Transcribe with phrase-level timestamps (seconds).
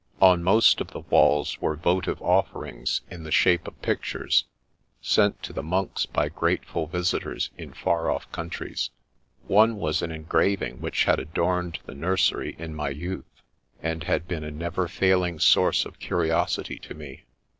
[0.19, 4.45] On most of the walls were votive offerings in the shape of pictures,
[4.99, 8.89] sent to the monks by grateful visitors in far off countries.
[9.45, 13.43] One was an engrav ing which had adorned the nursery in my youth,
[13.83, 17.25] and had been a never failing source of curiosity to me.